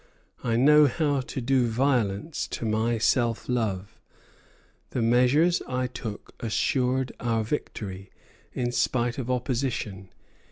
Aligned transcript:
I 0.43 0.55
know 0.55 0.87
how 0.87 1.19
to 1.21 1.41
do 1.41 1.67
violence 1.67 2.47
to 2.47 2.65
my 2.65 2.97
self 2.97 3.47
love. 3.47 3.99
The 4.89 5.01
measures 5.03 5.61
I 5.67 5.85
took 5.85 6.33
assured 6.39 7.11
our 7.19 7.43
victory, 7.43 8.09
in 8.51 8.71
spite 8.71 9.19
of 9.19 9.29
opposition. 9.29 10.09